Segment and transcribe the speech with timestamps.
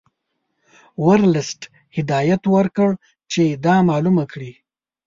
[1.05, 1.61] ورلسټ
[1.97, 2.89] هدایت ورکړ
[3.31, 4.51] چې دا معلومه کړي.